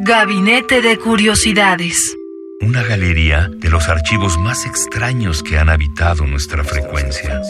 Gabinete 0.00 0.80
de 0.80 0.96
Curiosidades. 0.96 2.16
Una 2.60 2.84
galería 2.84 3.50
de 3.52 3.68
los 3.68 3.88
archivos 3.88 4.38
más 4.38 4.64
extraños 4.64 5.42
que 5.42 5.58
han 5.58 5.68
habitado 5.68 6.24
nuestra 6.24 6.62
frecuencia. 6.62 7.42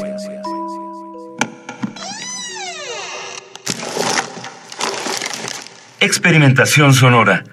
Experimentación 6.01 6.95
sonora. 6.95 7.45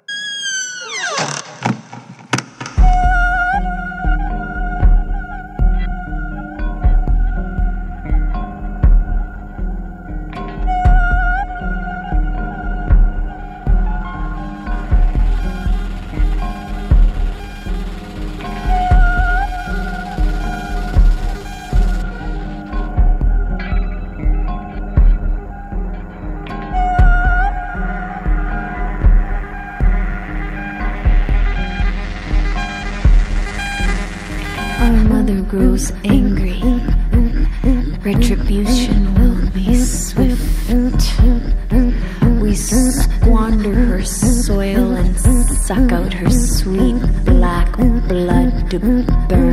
We 42.41 42.55
squander 42.55 43.74
her 43.74 44.04
soil 44.04 44.96
and 44.96 45.20
suck 45.20 45.91
out 45.91 46.14
her 46.14 46.30
sweet 46.32 47.00
black 47.24 47.72
blood 47.78 48.72
to 48.72 48.80
burn. 48.80 49.45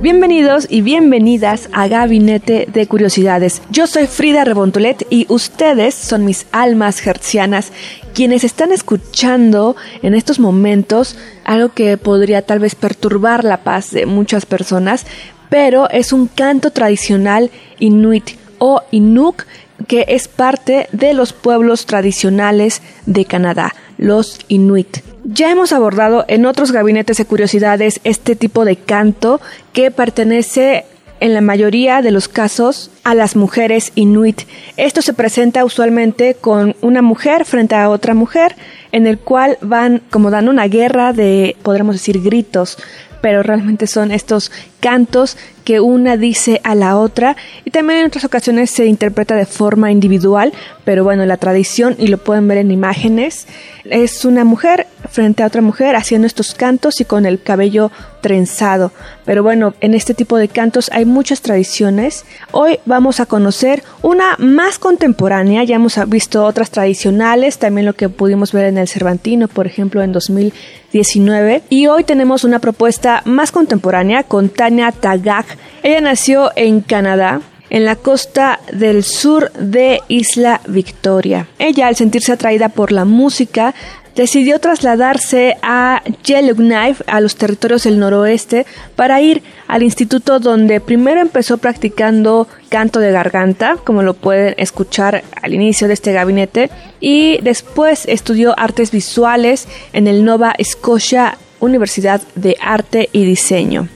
Bienvenidos 0.00 0.66
y 0.68 0.80
bienvenidas 0.80 1.68
a 1.72 1.86
Gabinete 1.86 2.66
de 2.72 2.86
Curiosidades. 2.88 3.62
Yo 3.70 3.86
soy 3.86 4.08
Frida 4.08 4.44
Rebontulet 4.44 5.06
y 5.08 5.26
ustedes 5.28 5.94
son 5.94 6.24
mis 6.24 6.46
almas 6.50 7.06
hertzianas, 7.06 7.70
quienes 8.12 8.42
están 8.42 8.72
escuchando 8.72 9.76
en 10.02 10.14
estos 10.14 10.40
momentos 10.40 11.16
algo 11.44 11.68
que 11.72 11.96
podría 11.96 12.42
tal 12.42 12.58
vez 12.58 12.74
perturbar 12.74 13.44
la 13.44 13.58
paz 13.58 13.92
de 13.92 14.04
muchas 14.04 14.46
personas, 14.46 15.06
pero 15.48 15.88
es 15.90 16.12
un 16.12 16.26
canto 16.26 16.72
tradicional 16.72 17.52
inuit 17.78 18.30
o 18.58 18.82
inuk 18.90 19.44
que 19.86 20.06
es 20.08 20.28
parte 20.28 20.88
de 20.92 21.14
los 21.14 21.32
pueblos 21.32 21.86
tradicionales 21.86 22.82
de 23.06 23.24
Canadá, 23.24 23.74
los 23.98 24.40
inuit. 24.48 24.98
Ya 25.24 25.50
hemos 25.50 25.72
abordado 25.72 26.24
en 26.28 26.46
otros 26.46 26.72
gabinetes 26.72 27.16
de 27.16 27.24
curiosidades 27.24 28.00
este 28.04 28.36
tipo 28.36 28.64
de 28.64 28.76
canto 28.76 29.40
que 29.72 29.90
pertenece 29.90 30.84
en 31.20 31.32
la 31.32 31.40
mayoría 31.40 32.02
de 32.02 32.10
los 32.10 32.28
casos 32.28 32.90
a 33.04 33.14
las 33.14 33.34
mujeres 33.36 33.92
inuit. 33.94 34.42
Esto 34.76 35.00
se 35.00 35.14
presenta 35.14 35.64
usualmente 35.64 36.34
con 36.34 36.76
una 36.82 37.00
mujer 37.00 37.46
frente 37.46 37.74
a 37.74 37.88
otra 37.88 38.14
mujer, 38.14 38.56
en 38.92 39.06
el 39.06 39.18
cual 39.18 39.56
van 39.62 40.02
como 40.10 40.30
dando 40.30 40.50
una 40.50 40.68
guerra 40.68 41.12
de, 41.12 41.56
podremos 41.62 41.94
decir, 41.94 42.22
gritos, 42.22 42.76
pero 43.24 43.42
realmente 43.42 43.86
son 43.86 44.12
estos 44.12 44.52
cantos 44.80 45.38
que 45.64 45.80
una 45.80 46.18
dice 46.18 46.60
a 46.62 46.74
la 46.74 46.98
otra. 46.98 47.38
Y 47.64 47.70
también 47.70 48.00
en 48.00 48.06
otras 48.08 48.26
ocasiones 48.26 48.70
se 48.70 48.84
interpreta 48.84 49.34
de 49.34 49.46
forma 49.46 49.90
individual, 49.90 50.52
pero 50.84 51.04
bueno, 51.04 51.24
la 51.24 51.38
tradición, 51.38 51.96
y 51.98 52.08
lo 52.08 52.18
pueden 52.18 52.46
ver 52.48 52.58
en 52.58 52.70
imágenes, 52.70 53.46
es 53.86 54.26
una 54.26 54.44
mujer 54.44 54.88
frente 55.14 55.42
a 55.42 55.46
otra 55.46 55.62
mujer 55.62 55.94
haciendo 55.96 56.26
estos 56.26 56.54
cantos 56.54 57.00
y 57.00 57.04
con 57.04 57.24
el 57.24 57.40
cabello 57.40 57.90
trenzado. 58.20 58.92
Pero 59.24 59.42
bueno, 59.42 59.74
en 59.80 59.94
este 59.94 60.12
tipo 60.12 60.36
de 60.36 60.48
cantos 60.48 60.90
hay 60.92 61.04
muchas 61.04 61.40
tradiciones. 61.40 62.24
Hoy 62.50 62.80
vamos 62.84 63.20
a 63.20 63.26
conocer 63.26 63.84
una 64.02 64.36
más 64.38 64.78
contemporánea, 64.78 65.62
ya 65.64 65.76
hemos 65.76 65.98
visto 66.08 66.44
otras 66.44 66.70
tradicionales, 66.70 67.58
también 67.58 67.86
lo 67.86 67.94
que 67.94 68.08
pudimos 68.08 68.52
ver 68.52 68.66
en 68.66 68.78
el 68.78 68.88
Cervantino, 68.88 69.46
por 69.46 69.66
ejemplo, 69.66 70.02
en 70.02 70.12
2019. 70.12 71.62
Y 71.70 71.86
hoy 71.86 72.04
tenemos 72.04 72.44
una 72.44 72.58
propuesta 72.58 73.22
más 73.24 73.52
contemporánea 73.52 74.24
con 74.24 74.48
Tania 74.48 74.90
Tagak. 74.90 75.46
Ella 75.82 76.00
nació 76.00 76.50
en 76.56 76.80
Canadá, 76.80 77.40
en 77.70 77.84
la 77.84 77.96
costa 77.96 78.60
del 78.72 79.04
sur 79.04 79.52
de 79.52 80.00
Isla 80.08 80.60
Victoria. 80.66 81.48
Ella, 81.58 81.86
al 81.86 81.96
sentirse 81.96 82.32
atraída 82.32 82.68
por 82.68 82.92
la 82.92 83.04
música, 83.04 83.74
decidió 84.14 84.58
trasladarse 84.58 85.56
a 85.62 86.02
Yellowknife, 86.24 87.04
a 87.06 87.20
los 87.20 87.36
territorios 87.36 87.84
del 87.84 87.98
noroeste, 87.98 88.66
para 88.96 89.20
ir 89.20 89.42
al 89.66 89.82
instituto 89.82 90.38
donde 90.38 90.80
primero 90.80 91.20
empezó 91.20 91.58
practicando 91.58 92.48
canto 92.68 93.00
de 93.00 93.12
garganta, 93.12 93.76
como 93.84 94.02
lo 94.02 94.14
pueden 94.14 94.54
escuchar 94.58 95.24
al 95.42 95.54
inicio 95.54 95.88
de 95.88 95.94
este 95.94 96.12
gabinete, 96.12 96.70
y 97.00 97.38
después 97.42 98.04
estudió 98.06 98.58
artes 98.58 98.90
visuales 98.90 99.66
en 99.92 100.06
el 100.06 100.24
Nova 100.24 100.54
Scotia 100.62 101.38
Universidad 101.60 102.20
de 102.34 102.56
Arte 102.60 103.08
y 103.12 103.24
Diseño. 103.24 103.88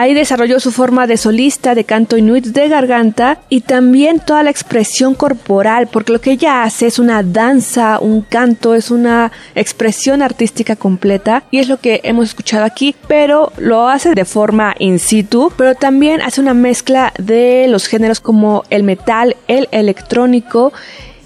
Ahí 0.00 0.14
desarrolló 0.14 0.60
su 0.60 0.70
forma 0.70 1.08
de 1.08 1.16
solista 1.16 1.74
de 1.74 1.82
canto 1.82 2.16
inuit 2.16 2.44
de 2.44 2.68
garganta 2.68 3.40
y 3.48 3.62
también 3.62 4.20
toda 4.20 4.44
la 4.44 4.50
expresión 4.50 5.16
corporal, 5.16 5.88
porque 5.88 6.12
lo 6.12 6.20
que 6.20 6.30
ella 6.30 6.62
hace 6.62 6.86
es 6.86 7.00
una 7.00 7.24
danza, 7.24 7.98
un 7.98 8.20
canto, 8.22 8.76
es 8.76 8.92
una 8.92 9.32
expresión 9.56 10.22
artística 10.22 10.76
completa 10.76 11.42
y 11.50 11.58
es 11.58 11.66
lo 11.66 11.80
que 11.80 12.00
hemos 12.04 12.28
escuchado 12.28 12.64
aquí, 12.64 12.94
pero 13.08 13.50
lo 13.58 13.88
hace 13.88 14.14
de 14.14 14.24
forma 14.24 14.72
in 14.78 15.00
situ, 15.00 15.52
pero 15.56 15.74
también 15.74 16.22
hace 16.22 16.40
una 16.40 16.54
mezcla 16.54 17.12
de 17.18 17.66
los 17.68 17.88
géneros 17.88 18.20
como 18.20 18.62
el 18.70 18.84
metal, 18.84 19.34
el 19.48 19.66
electrónico 19.72 20.72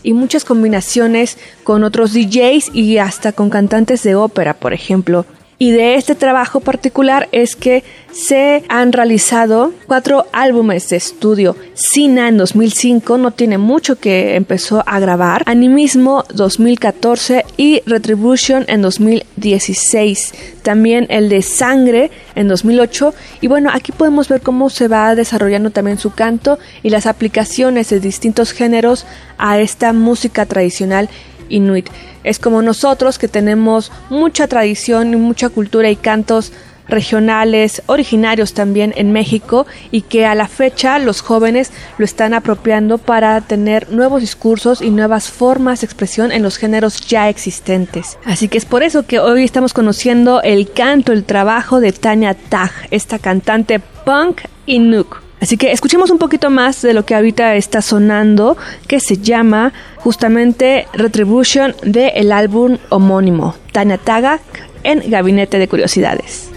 y 0.02 0.14
muchas 0.14 0.46
combinaciones 0.46 1.36
con 1.62 1.84
otros 1.84 2.14
DJs 2.14 2.70
y 2.72 2.96
hasta 2.96 3.32
con 3.32 3.50
cantantes 3.50 4.02
de 4.02 4.14
ópera, 4.14 4.54
por 4.54 4.72
ejemplo. 4.72 5.26
Y 5.62 5.70
de 5.70 5.94
este 5.94 6.16
trabajo 6.16 6.58
particular 6.58 7.28
es 7.30 7.54
que 7.54 7.84
se 8.10 8.64
han 8.68 8.90
realizado 8.92 9.72
cuatro 9.86 10.26
álbumes 10.32 10.88
de 10.88 10.96
estudio. 10.96 11.54
Sina 11.74 12.26
en 12.26 12.36
2005 12.36 13.16
no 13.16 13.30
tiene 13.30 13.58
mucho 13.58 13.94
que 13.94 14.34
empezó 14.34 14.82
a 14.84 14.98
grabar. 14.98 15.44
Animismo 15.46 16.24
2014 16.34 17.44
y 17.56 17.80
Retribution 17.86 18.64
en 18.66 18.82
2016. 18.82 20.34
También 20.62 21.06
el 21.10 21.28
de 21.28 21.42
Sangre 21.42 22.10
en 22.34 22.48
2008. 22.48 23.14
Y 23.40 23.46
bueno, 23.46 23.70
aquí 23.72 23.92
podemos 23.92 24.28
ver 24.28 24.40
cómo 24.40 24.68
se 24.68 24.88
va 24.88 25.14
desarrollando 25.14 25.70
también 25.70 25.96
su 25.96 26.12
canto 26.12 26.58
y 26.82 26.90
las 26.90 27.06
aplicaciones 27.06 27.88
de 27.88 28.00
distintos 28.00 28.50
géneros 28.50 29.06
a 29.38 29.60
esta 29.60 29.92
música 29.92 30.44
tradicional 30.44 31.08
inuit. 31.48 31.88
Es 32.24 32.38
como 32.38 32.62
nosotros 32.62 33.18
que 33.18 33.28
tenemos 33.28 33.92
mucha 34.10 34.46
tradición 34.46 35.12
y 35.12 35.16
mucha 35.16 35.48
cultura 35.48 35.90
y 35.90 35.96
cantos 35.96 36.52
regionales, 36.88 37.82
originarios 37.86 38.54
también 38.54 38.92
en 38.96 39.12
México 39.12 39.66
y 39.90 40.02
que 40.02 40.26
a 40.26 40.34
la 40.34 40.48
fecha 40.48 40.98
los 40.98 41.20
jóvenes 41.20 41.70
lo 41.98 42.04
están 42.04 42.34
apropiando 42.34 42.98
para 42.98 43.40
tener 43.40 43.90
nuevos 43.90 44.20
discursos 44.20 44.82
y 44.82 44.90
nuevas 44.90 45.30
formas 45.30 45.80
de 45.80 45.86
expresión 45.86 46.32
en 46.32 46.42
los 46.42 46.56
géneros 46.56 47.00
ya 47.06 47.28
existentes. 47.28 48.18
Así 48.24 48.48
que 48.48 48.58
es 48.58 48.64
por 48.64 48.82
eso 48.82 49.06
que 49.06 49.20
hoy 49.20 49.44
estamos 49.44 49.72
conociendo 49.72 50.42
el 50.42 50.70
canto, 50.70 51.12
el 51.12 51.24
trabajo 51.24 51.80
de 51.80 51.92
Tanya 51.92 52.34
Tag, 52.34 52.72
esta 52.90 53.18
cantante 53.18 53.80
punk 54.04 54.42
y 54.66 54.78
nook. 54.78 55.22
Así 55.42 55.56
que 55.56 55.72
escuchemos 55.72 56.10
un 56.10 56.18
poquito 56.18 56.50
más 56.50 56.82
de 56.82 56.94
lo 56.94 57.04
que 57.04 57.16
ahorita 57.16 57.56
está 57.56 57.82
sonando, 57.82 58.56
que 58.86 59.00
se 59.00 59.18
llama 59.18 59.72
justamente 59.96 60.86
Retribution 60.92 61.74
del 61.82 62.30
álbum 62.30 62.78
homónimo, 62.90 63.56
Tanya 63.72 63.98
Tagak 63.98 64.40
en 64.84 65.10
Gabinete 65.10 65.58
de 65.58 65.66
Curiosidades. 65.66 66.48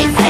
It's 0.00 0.27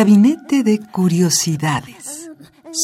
Gabinete 0.00 0.62
de 0.62 0.80
Curiosidades. 0.80 2.30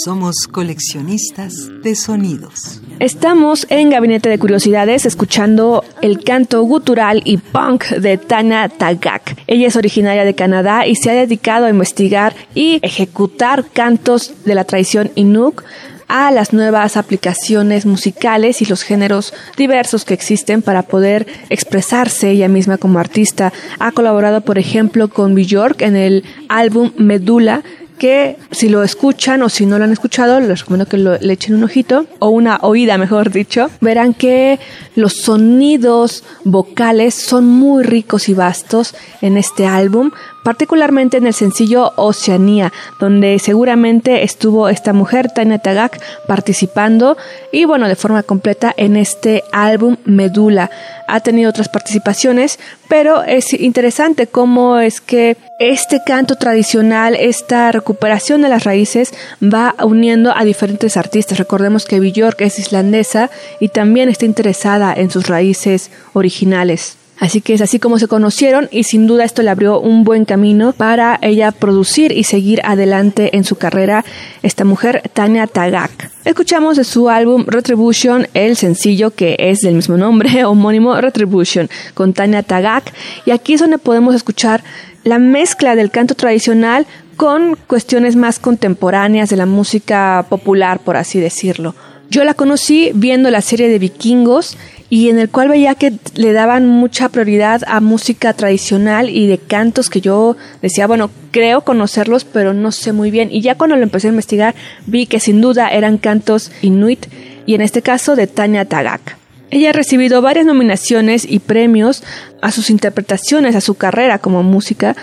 Somos 0.05 0.47
coleccionistas 0.47 1.71
de 1.83 1.97
sonidos. 1.97 2.83
Estamos 2.99 3.67
en 3.71 3.89
Gabinete 3.89 4.29
de 4.29 4.39
Curiosidades 4.39 5.07
escuchando 5.07 5.83
el 6.03 6.23
canto 6.23 6.61
gutural 6.65 7.23
y 7.25 7.39
punk 7.39 7.87
de 7.87 8.19
Tana 8.19 8.69
Tagak. 8.69 9.35
Ella 9.47 9.69
es 9.69 9.77
originaria 9.77 10.27
de 10.27 10.35
Canadá 10.35 10.87
y 10.87 10.95
se 10.95 11.11
ha 11.11 11.15
dedicado 11.15 11.65
a 11.65 11.71
investigar 11.71 12.37
y 12.55 12.81
ejecutar 12.83 13.65
cantos 13.73 14.35
de 14.45 14.55
la 14.55 14.65
tradición 14.65 15.11
Inuk 15.15 15.65
a 16.09 16.31
las 16.31 16.53
nuevas 16.53 16.97
aplicaciones 16.97 17.87
musicales 17.87 18.63
y 18.63 18.67
los 18.67 18.83
géneros 18.83 19.33
diversos 19.57 20.05
que 20.05 20.15
existen 20.15 20.63
para 20.63 20.83
poder 20.83 21.27
expresarse 21.51 22.31
ella 22.31 22.49
misma 22.49 22.79
como 22.79 22.99
artista. 22.99 23.53
Ha 23.79 23.93
colaborado, 23.93 24.41
por 24.43 24.59
ejemplo, 24.59 25.09
con 25.09 25.35
Bjork 25.35 25.83
en 25.83 25.97
el 25.97 26.25
álbum 26.49 26.93
Medula, 26.97 27.63
que 27.99 28.37
si 28.51 28.69
lo 28.69 28.83
escuchan 28.83 29.43
o 29.43 29.49
si 29.49 29.67
no 29.67 29.79
lo 29.79 29.85
han 29.85 29.93
escuchado, 29.93 30.39
les 30.41 30.61
recomiendo 30.61 30.87
que 30.87 30.99
le 30.99 31.33
echen 31.33 31.55
un 31.55 31.65
ojito 31.65 32.07
o 32.19 32.29
una 32.29 32.59
oída, 32.63 32.99
mejor 32.99 33.31
dicho. 33.31 33.71
Verán 33.81 34.15
que 34.15 34.59
los 34.95 35.15
sonidos 35.15 36.23
vocales 36.45 37.15
son 37.15 37.47
muy 37.47 37.85
ricos 37.85 38.29
y 38.29 38.35
vastos 38.35 38.95
en 39.23 39.37
este 39.37 39.67
álbum, 39.67 40.11
particularmente 40.47 41.17
en 41.17 41.27
el 41.27 41.35
sencillo 41.35 41.93
Oceanía, 41.97 42.73
donde 43.01 43.41
seguramente 43.41 44.23
estuvo 44.23 44.69
esta 44.69 44.93
mujer, 44.93 45.29
Tania 45.29 45.59
Tagak, 45.59 45.99
participando 46.29 47.17
y 47.51 47.65
bueno, 47.65 47.89
de 47.89 47.97
forma 47.97 48.23
completa 48.23 48.73
en 48.77 48.95
este 48.95 49.43
álbum 49.51 49.97
Medula. 50.05 50.71
Ha 51.09 51.19
tenido 51.19 51.51
otras 51.51 51.69
participaciones, 51.69 52.61
pero 52.89 53.25
es 53.25 53.55
interesante 53.55 54.29
cómo 54.29 54.79
es 54.79 55.01
que 55.01 55.37
este 55.59 56.01
canto 56.07 56.37
tradicional, 56.37 57.17
esta 57.17 57.73
recuperación 57.73 58.43
de 58.43 58.49
las 58.49 58.63
raíces 58.63 59.15
va 59.43 59.75
uniendo 59.83 60.33
a 60.33 60.45
diferentes 60.45 60.97
artistas. 60.97 61.39
Recordemos 61.39 61.87
que 61.87 61.99
Björk 61.99 62.41
es 62.43 62.61
islandesa 62.61 63.31
y 63.59 63.71
también 63.71 64.09
está 64.09 64.27
interesada 64.27 64.95
en 64.95 65.11
sus 65.11 65.27
raíces 65.27 65.91
originales. 66.13 66.99
Así 67.19 67.41
que 67.41 67.55
es 67.55 67.63
así 67.63 67.79
como 67.79 67.99
se 67.99 68.09
conocieron 68.09 68.69
y 68.71 68.85
sin 68.85 69.07
duda 69.07 69.25
esto 69.25 69.43
le 69.43 69.49
abrió 69.49 69.81
un 69.81 70.05
buen 70.05 70.27
camino 70.27 70.73
para 70.73 71.19
ella 71.23 71.51
producir 71.51 72.13
y 72.13 72.25
seguir 72.25 72.61
adelante 72.63 73.37
en 73.37 73.45
su 73.45 73.57
carrera 73.57 74.05
esta 74.43 74.65
mujer 74.65 75.03
Tania 75.15 75.47
Tagak. 75.47 76.11
Escuchamos 76.27 76.77
de 76.77 76.85
su 76.85 77.09
álbum 77.09 77.45
Retribution 77.47 78.29
el 78.35 78.57
sencillo 78.57 79.13
que 79.13 79.37
es 79.39 79.61
del 79.61 79.77
mismo 79.77 79.97
nombre, 79.97 80.45
homónimo 80.45 81.01
Retribution, 81.01 81.71
con 81.95 82.13
Tania 82.13 82.43
Tagak 82.43 82.93
y 83.25 83.31
aquí 83.31 83.55
es 83.55 83.61
donde 83.61 83.79
podemos 83.79 84.15
escuchar 84.15 84.63
la 85.03 85.19
mezcla 85.19 85.75
del 85.75 85.91
canto 85.91 86.15
tradicional 86.17 86.87
con 87.17 87.57
cuestiones 87.67 88.15
más 88.15 88.39
contemporáneas 88.39 89.31
de 89.31 89.37
la 89.37 89.47
música 89.47 90.27
popular, 90.29 90.81
por 90.81 90.99
así 90.99 91.19
decirlo. 91.19 91.75
Yo 92.11 92.25
la 92.25 92.35
conocí 92.35 92.91
viendo 92.95 93.31
la 93.31 93.41
serie 93.41 93.69
de 93.69 93.79
vikingos 93.79 94.57
y 94.89 95.09
en 95.09 95.19
el 95.19 95.29
cual 95.29 95.49
veía 95.49 95.75
que 95.75 95.95
le 96.15 96.33
daban 96.33 96.67
mucha 96.67 97.09
prioridad 97.09 97.63
a 97.67 97.81
música 97.81 98.33
tradicional 98.33 99.11
y 99.11 99.27
de 99.27 99.39
cantos 99.39 99.91
que 99.91 100.01
yo 100.01 100.37
decía, 100.63 100.87
bueno, 100.87 101.11
creo 101.33 101.63
conocerlos, 101.63 102.25
pero 102.25 102.55
no 102.55 102.71
sé 102.71 102.93
muy 102.93 103.11
bien. 103.11 103.29
Y 103.33 103.41
ya 103.41 103.57
cuando 103.57 103.77
lo 103.77 103.83
empecé 103.83 104.07
a 104.07 104.11
investigar, 104.11 104.55
vi 104.87 105.07
que 105.07 105.21
sin 105.21 105.41
duda 105.41 105.69
eran 105.69 105.99
cantos 105.99 106.53
inuit 106.63 107.07
y 107.47 107.55
en 107.55 107.63
este 107.63 107.83
caso 107.83 108.15
de 108.17 108.27
Tanya 108.27 108.65
Tagak. 108.65 109.17
Ella 109.51 109.71
ha 109.71 109.73
recibido 109.73 110.23
varias 110.23 110.47
nominaciones 110.47 111.25
y 111.29 111.39
premios 111.39 112.03
a 112.43 112.51
sus 112.51 112.71
interpretaciones, 112.71 113.55
a 113.55 113.61
su 113.61 113.75
carrera 113.75 114.19
como 114.19 114.43
música, 114.43 114.97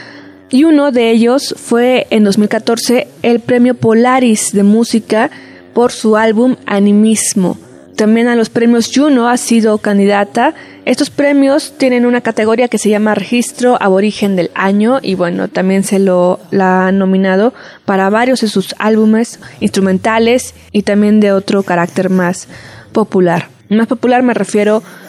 y 0.50 0.66
uno 0.66 0.92
de 0.92 1.10
ellos 1.10 1.56
fue 1.58 2.06
en 2.10 2.24
2014 2.26 3.08
el 3.24 3.40
premio 3.40 3.74
Polaris 3.74 4.52
de 4.52 4.64
música 4.64 5.32
por 5.74 5.92
su 5.92 6.16
álbum 6.16 6.58
Animismo. 6.66 7.58
También 7.96 8.28
a 8.28 8.36
los 8.36 8.50
premios 8.50 8.90
Juno 8.94 9.30
ha 9.30 9.38
sido 9.38 9.78
candidata. 9.78 10.56
Estos 10.86 11.10
premios 11.10 11.74
tienen 11.78 12.06
una 12.06 12.22
categoría 12.22 12.68
que 12.68 12.78
se 12.78 12.90
llama 12.90 13.14
Registro 13.14 13.78
Aborigen 13.80 14.36
del 14.36 14.50
Año 14.56 15.00
y 15.02 15.16
bueno, 15.16 15.48
también 15.48 15.84
se 15.84 16.00
lo 16.00 16.40
la 16.50 16.88
han 16.88 16.98
nominado 16.98 17.54
para 17.86 18.10
varios 18.10 18.42
de 18.42 18.48
sus 18.48 18.76
álbumes 18.80 19.40
instrumentales 19.60 20.56
y 20.72 20.82
también 20.82 21.20
de 21.20 21.32
otro 21.32 21.64
carácter 21.64 22.10
más 22.10 22.48
popular. 22.94 23.50
Más 23.70 23.88
popular 23.88 24.24
me 24.24 24.34
refiero 24.34 24.78
a 24.78 25.03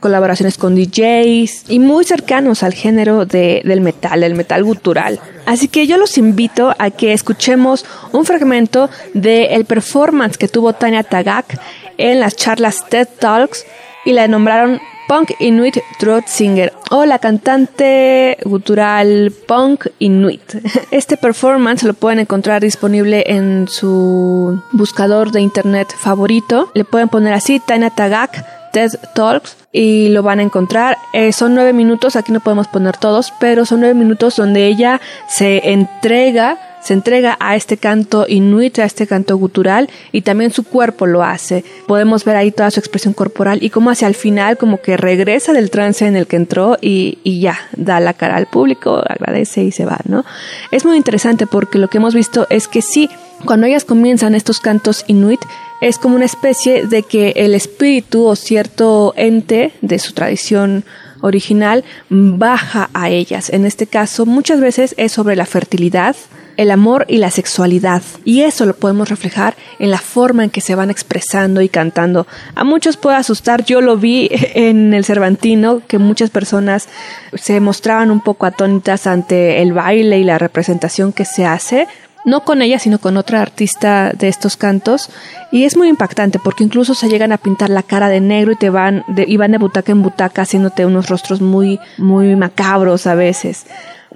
colaboraciones 0.00 0.58
con 0.58 0.74
DJs 0.74 1.70
y 1.70 1.78
muy 1.78 2.04
cercanos 2.04 2.62
al 2.62 2.74
género 2.74 3.24
de, 3.24 3.62
del 3.64 3.80
metal, 3.80 4.22
el 4.22 4.34
metal 4.34 4.64
gutural. 4.64 5.20
Así 5.46 5.68
que 5.68 5.86
yo 5.86 5.96
los 5.96 6.18
invito 6.18 6.74
a 6.78 6.90
que 6.90 7.12
escuchemos 7.12 7.84
un 8.12 8.24
fragmento 8.24 8.90
del 9.14 9.64
performance 9.64 10.36
que 10.36 10.48
tuvo 10.48 10.72
Tanya 10.72 11.04
Tagak 11.04 11.58
en 11.98 12.20
las 12.20 12.36
charlas 12.36 12.86
TED 12.88 13.08
Talks 13.18 13.64
y 14.04 14.12
la 14.12 14.28
nombraron 14.28 14.80
Punk 15.08 15.32
Inuit 15.40 15.78
Throat 15.98 16.26
Singer 16.26 16.72
o 16.90 17.04
la 17.04 17.18
cantante 17.18 18.38
gutural 18.44 19.32
Punk 19.46 19.86
Inuit. 19.98 20.54
Este 20.90 21.16
performance 21.16 21.82
lo 21.84 21.94
pueden 21.94 22.20
encontrar 22.20 22.62
disponible 22.62 23.24
en 23.26 23.68
su 23.68 24.62
buscador 24.72 25.30
de 25.30 25.40
internet 25.40 25.88
favorito. 25.96 26.70
Le 26.74 26.84
pueden 26.84 27.08
poner 27.08 27.34
así 27.34 27.60
Tanya 27.60 27.90
Tagak 27.90 28.61
TED 28.72 28.90
Talks 29.14 29.56
y 29.72 30.08
lo 30.08 30.22
van 30.22 30.40
a 30.40 30.42
encontrar. 30.42 30.98
Eh, 31.12 31.32
son 31.32 31.54
nueve 31.54 31.72
minutos, 31.72 32.16
aquí 32.16 32.32
no 32.32 32.40
podemos 32.40 32.68
poner 32.68 32.96
todos, 32.96 33.32
pero 33.38 33.64
son 33.64 33.80
nueve 33.80 33.94
minutos 33.94 34.36
donde 34.36 34.66
ella 34.66 35.00
se 35.28 35.70
entrega 35.72 36.58
se 36.82 36.94
entrega 36.94 37.36
a 37.38 37.54
este 37.54 37.76
canto 37.76 38.26
inuit, 38.28 38.80
a 38.80 38.84
este 38.84 39.06
canto 39.06 39.36
gutural 39.36 39.88
y 40.10 40.22
también 40.22 40.52
su 40.52 40.64
cuerpo 40.64 41.06
lo 41.06 41.22
hace. 41.22 41.64
Podemos 41.86 42.24
ver 42.24 42.36
ahí 42.36 42.50
toda 42.50 42.70
su 42.70 42.80
expresión 42.80 43.14
corporal 43.14 43.62
y 43.62 43.70
como 43.70 43.90
hacia 43.90 44.08
el 44.08 44.14
final 44.14 44.58
como 44.58 44.80
que 44.80 44.96
regresa 44.96 45.52
del 45.52 45.70
trance 45.70 46.06
en 46.06 46.16
el 46.16 46.26
que 46.26 46.36
entró 46.36 46.76
y, 46.80 47.18
y 47.22 47.40
ya, 47.40 47.56
da 47.76 48.00
la 48.00 48.14
cara 48.14 48.36
al 48.36 48.46
público, 48.46 48.96
agradece 48.96 49.62
y 49.62 49.70
se 49.70 49.84
va, 49.84 50.00
¿no? 50.08 50.24
Es 50.72 50.84
muy 50.84 50.96
interesante 50.96 51.46
porque 51.46 51.78
lo 51.78 51.88
que 51.88 51.98
hemos 51.98 52.14
visto 52.14 52.46
es 52.50 52.66
que 52.66 52.82
sí, 52.82 53.08
cuando 53.44 53.66
ellas 53.66 53.84
comienzan 53.84 54.34
estos 54.34 54.58
cantos 54.58 55.04
inuit, 55.06 55.40
es 55.82 55.98
como 55.98 56.14
una 56.14 56.24
especie 56.24 56.86
de 56.86 57.02
que 57.02 57.32
el 57.36 57.54
espíritu 57.54 58.24
o 58.24 58.36
cierto 58.36 59.14
ente 59.16 59.72
de 59.80 59.98
su 59.98 60.12
tradición 60.12 60.84
original 61.22 61.84
baja 62.08 62.88
a 62.94 63.10
ellas. 63.10 63.50
En 63.50 63.66
este 63.66 63.88
caso, 63.88 64.24
muchas 64.24 64.60
veces 64.60 64.94
es 64.96 65.10
sobre 65.10 65.34
la 65.34 65.44
fertilidad, 65.44 66.14
el 66.56 66.70
amor 66.70 67.04
y 67.08 67.16
la 67.16 67.32
sexualidad. 67.32 68.00
Y 68.24 68.42
eso 68.42 68.64
lo 68.64 68.76
podemos 68.76 69.08
reflejar 69.08 69.56
en 69.80 69.90
la 69.90 69.98
forma 69.98 70.44
en 70.44 70.50
que 70.50 70.60
se 70.60 70.76
van 70.76 70.88
expresando 70.88 71.62
y 71.62 71.68
cantando. 71.68 72.28
A 72.54 72.62
muchos 72.62 72.96
puede 72.96 73.16
asustar, 73.16 73.64
yo 73.64 73.80
lo 73.80 73.96
vi 73.96 74.28
en 74.54 74.94
el 74.94 75.04
Cervantino, 75.04 75.82
que 75.88 75.98
muchas 75.98 76.30
personas 76.30 76.88
se 77.34 77.58
mostraban 77.58 78.12
un 78.12 78.20
poco 78.20 78.46
atónitas 78.46 79.08
ante 79.08 79.62
el 79.62 79.72
baile 79.72 80.20
y 80.20 80.24
la 80.24 80.38
representación 80.38 81.12
que 81.12 81.24
se 81.24 81.44
hace, 81.44 81.88
no 82.24 82.44
con 82.44 82.62
ella, 82.62 82.78
sino 82.78 82.98
con 82.98 83.16
otra 83.16 83.42
artista 83.42 84.12
de 84.16 84.28
estos 84.28 84.56
cantos. 84.56 85.10
Y 85.50 85.64
es 85.64 85.76
muy 85.76 85.88
impactante 85.88 86.38
porque 86.38 86.64
incluso 86.64 86.94
se 86.94 87.08
llegan 87.08 87.32
a 87.32 87.38
pintar 87.38 87.70
la 87.70 87.82
cara 87.82 88.08
de 88.08 88.20
negro 88.20 88.52
y 88.52 88.56
te 88.56 88.70
van 88.70 89.04
de, 89.08 89.24
y 89.26 89.36
van 89.36 89.52
de 89.52 89.58
butaca 89.58 89.92
en 89.92 90.02
butaca 90.02 90.42
haciéndote 90.42 90.86
unos 90.86 91.08
rostros 91.08 91.40
muy, 91.40 91.78
muy 91.98 92.34
macabros 92.36 93.06
a 93.06 93.14
veces. 93.14 93.66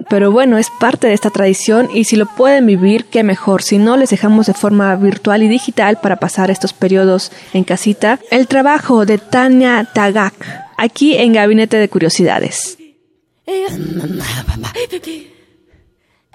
Pero 0.09 0.31
bueno, 0.31 0.57
es 0.57 0.69
parte 0.79 1.07
de 1.07 1.13
esta 1.13 1.31
tradición 1.31 1.89
y 1.93 2.03
si 2.03 2.15
lo 2.15 2.27
pueden 2.27 2.65
vivir, 2.65 3.05
qué 3.05 3.23
mejor. 3.23 3.63
Si 3.63 3.77
no, 3.77 3.97
les 3.97 4.11
dejamos 4.11 4.45
de 4.45 4.53
forma 4.53 4.95
virtual 4.95 5.43
y 5.43 5.47
digital 5.47 5.99
para 6.01 6.17
pasar 6.17 6.51
estos 6.51 6.73
periodos 6.73 7.31
en 7.53 7.63
casita. 7.63 8.19
El 8.29 8.47
trabajo 8.47 9.05
de 9.05 9.17
Tania 9.17 9.89
Tagak, 9.93 10.33
aquí 10.77 11.15
en 11.15 11.33
Gabinete 11.33 11.77
de 11.77 11.89
Curiosidades. 11.89 12.77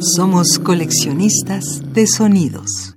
Somos 0.00 0.58
coleccionistas 0.58 1.82
de 1.92 2.06
sonidos. 2.06 2.94